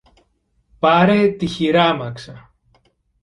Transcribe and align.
Πάρε 0.79 1.27
τη 1.31 1.45
χειράμαξα 1.47 2.53